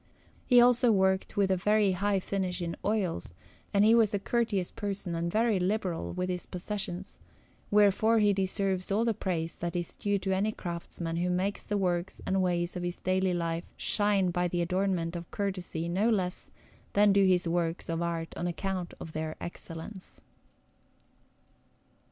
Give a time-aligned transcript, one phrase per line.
[0.47, 3.35] He also worked with a very high finish in oils,
[3.71, 7.19] and he was a courteous person, and very liberal with his possessions;
[7.69, 11.77] wherefore he deserves all the praise that is due to any craftsman who makes the
[11.77, 16.49] works and ways of his daily life shine by the adornment of courtesy no less
[16.93, 20.19] than do his works of art on account of their excellence.